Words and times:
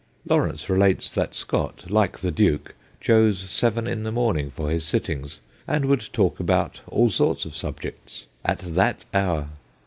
Lawrence 0.25 0.67
relates 0.67 1.11
that 1.11 1.35
Scott 1.35 1.85
like 1.91 2.21
the 2.21 2.31
Duke 2.31 2.73
chose 2.99 3.37
seven 3.41 3.85
in 3.85 4.01
the 4.01 4.11
morning 4.11 4.49
for 4.49 4.71
his 4.71 4.83
sittings, 4.83 5.37
and 5.67 5.85
would 5.85 6.09
talk 6.11 6.39
about 6.39 6.81
all 6.87 7.11
sorts 7.11 7.45
of 7.45 7.55
subjects 7.55 8.25
at 8.43 8.57
that 8.61 9.05
hour 9.13 9.49